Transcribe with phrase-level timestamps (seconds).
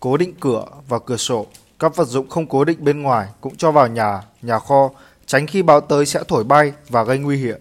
[0.00, 1.46] cố định cửa và cửa sổ.
[1.78, 4.90] Các vật dụng không cố định bên ngoài cũng cho vào nhà, nhà kho,
[5.26, 7.58] tránh khi bão tới sẽ thổi bay và gây nguy hiểm.